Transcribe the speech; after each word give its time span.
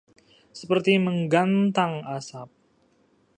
Seperti 0.59 0.93
menggantang 0.97 1.93
asap 2.17 2.49